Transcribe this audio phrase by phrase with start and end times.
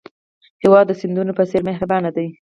[0.63, 2.27] هېواد د سیندونو په څېر مهربان دی.